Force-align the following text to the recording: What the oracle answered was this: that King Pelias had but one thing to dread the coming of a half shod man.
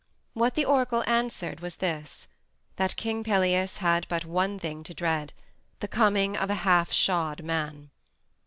What 0.33 0.55
the 0.55 0.65
oracle 0.65 1.03
answered 1.05 1.59
was 1.59 1.75
this: 1.75 2.27
that 2.77 2.95
King 2.95 3.23
Pelias 3.23 3.77
had 3.77 4.07
but 4.09 4.25
one 4.25 4.57
thing 4.57 4.83
to 4.85 4.95
dread 4.95 5.31
the 5.79 5.87
coming 5.87 6.35
of 6.35 6.49
a 6.49 6.55
half 6.65 6.91
shod 6.91 7.43
man. 7.43 7.91